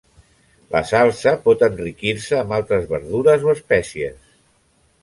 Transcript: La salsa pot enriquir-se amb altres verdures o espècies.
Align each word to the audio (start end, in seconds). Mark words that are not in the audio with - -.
La 0.75 0.79
salsa 0.91 1.33
pot 1.43 1.67
enriquir-se 1.69 2.41
amb 2.41 2.57
altres 2.61 2.91
verdures 2.95 3.47
o 3.51 3.55
espècies. 3.59 4.35